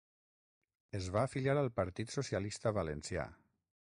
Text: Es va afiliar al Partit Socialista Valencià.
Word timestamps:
Es 0.99 1.09
va 1.15 1.25
afiliar 1.27 1.55
al 1.63 1.69
Partit 1.81 2.15
Socialista 2.17 2.75
Valencià. 2.81 3.29